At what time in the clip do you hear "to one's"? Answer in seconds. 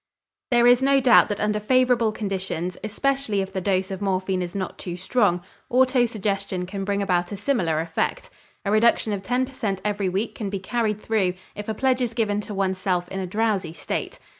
12.41-12.79